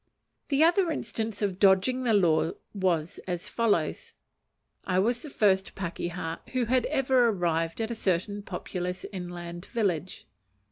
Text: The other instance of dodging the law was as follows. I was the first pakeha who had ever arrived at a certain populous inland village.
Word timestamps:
The 0.47 0.63
other 0.63 0.89
instance 0.89 1.43
of 1.43 1.59
dodging 1.59 2.05
the 2.05 2.15
law 2.15 2.53
was 2.73 3.19
as 3.27 3.47
follows. 3.47 4.15
I 4.83 4.97
was 4.97 5.21
the 5.21 5.29
first 5.29 5.75
pakeha 5.75 6.37
who 6.53 6.65
had 6.65 6.87
ever 6.87 7.27
arrived 7.29 7.79
at 7.81 7.91
a 7.91 7.93
certain 7.93 8.41
populous 8.41 9.05
inland 9.13 9.67
village. 9.67 10.25